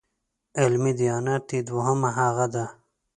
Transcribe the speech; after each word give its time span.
علمي 0.59 0.93
دیانت 0.99 1.45
یې 1.55 1.59
دویمه 1.67 2.09
هغه 2.19 2.45
ده. 2.53 2.65